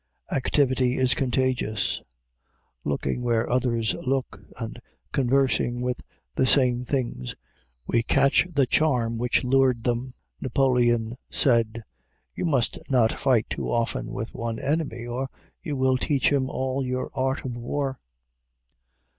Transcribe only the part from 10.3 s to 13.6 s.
Napoleon said, "You must not fight